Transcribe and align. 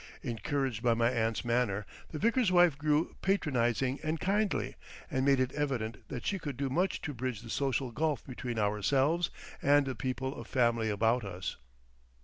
Encouraged 0.23 0.81
by 0.81 0.95
my 0.95 1.11
aunt's 1.11 1.45
manner, 1.45 1.85
the 2.09 2.17
vicar's 2.17 2.51
wife 2.51 2.75
grew 2.75 3.15
patronising 3.21 3.99
and 4.03 4.19
kindly, 4.19 4.75
and 5.11 5.23
made 5.23 5.39
it 5.39 5.51
evident 5.53 6.07
that 6.07 6.25
she 6.25 6.39
could 6.39 6.57
do 6.57 6.71
much 6.71 7.03
to 7.03 7.13
bridge 7.13 7.41
the 7.43 7.51
social 7.51 7.91
gulf 7.91 8.25
between 8.25 8.57
ourselves 8.57 9.29
and 9.61 9.85
the 9.85 9.93
people 9.93 10.35
of 10.35 10.47
family 10.47 10.89
about 10.89 11.23
us. 11.23 11.55